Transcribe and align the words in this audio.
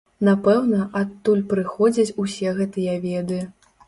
Напэўна, 0.27 0.79
адтуль 1.01 1.43
прыходзяць 1.51 2.15
усе 2.23 2.55
гэтыя 2.61 2.97
веды. 3.05 3.39